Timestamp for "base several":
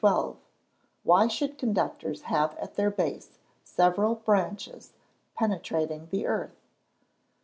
2.89-4.15